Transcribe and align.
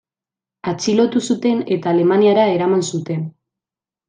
Atxilotu 0.71 1.21
zuten 1.29 1.61
eta 1.75 1.93
Alemaniara 1.93 2.47
eraman 2.55 2.87
zuten. 2.89 3.25